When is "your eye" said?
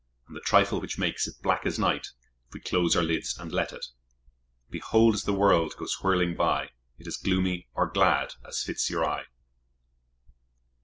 8.89-9.25